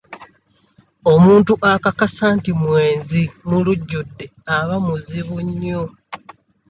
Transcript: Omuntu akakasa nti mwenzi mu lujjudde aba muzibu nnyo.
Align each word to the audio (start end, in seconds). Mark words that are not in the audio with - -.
Omuntu 1.13 1.53
akakasa 1.71 2.25
nti 2.37 2.51
mwenzi 2.61 3.23
mu 3.47 3.57
lujjudde 3.65 4.25
aba 4.57 4.75
muzibu 4.85 5.37
nnyo. 5.47 5.83